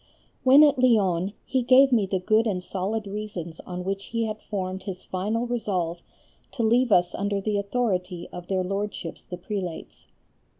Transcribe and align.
When 0.43 0.63
at 0.63 0.79
Lyons 0.79 1.33
he 1.45 1.61
gave 1.61 1.91
me 1.91 2.07
the 2.07 2.17
good 2.17 2.47
and 2.47 2.63
solid 2.63 3.05
reasons 3.05 3.59
on 3.67 3.83
which 3.83 4.05
he 4.05 4.23
had 4.23 4.41
formed 4.41 4.81
his 4.81 5.05
final 5.05 5.45
resolve 5.45 6.01
to 6.53 6.63
leave 6.63 6.91
us 6.91 7.13
under 7.13 7.39
the 7.39 7.59
authority 7.59 8.27
of 8.33 8.47
their 8.47 8.63
Lordships 8.63 9.21
the 9.21 9.37
prelates. 9.37 10.07